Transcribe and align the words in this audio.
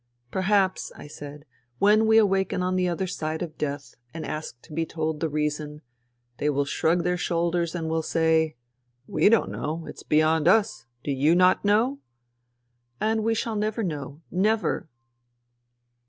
"Perhaps," 0.31 0.91
I 0.95 1.05
said," 1.05 1.45
when 1.77 2.07
we 2.07 2.17
awaken 2.17 2.63
on 2.63 2.75
the 2.75 2.87
other 2.89 3.05
side 3.05 3.43
of 3.43 3.55
death 3.59 3.93
and 4.15 4.25
ask 4.25 4.59
to 4.63 4.73
be 4.73 4.83
told 4.83 5.19
the 5.19 5.29
reason, 5.29 5.83
they 6.39 6.49
will 6.49 6.65
shrug 6.65 7.03
their 7.03 7.17
shoulders 7.17 7.75
and 7.75 7.87
will 7.87 8.01
say,' 8.01 8.55
We 9.07 9.29
don't 9.29 9.51
know. 9.51 9.85
It 9.85 9.97
is 9.97 10.01
beyond 10.01 10.47
us. 10.47 10.87
Do 11.03 11.11
you 11.11 11.35
not 11.35 11.63
know?'... 11.63 11.99
And 12.99 13.23
we 13.23 13.35
shall 13.35 13.55
never 13.55 13.83
know. 13.83 14.21
Never 14.31 14.87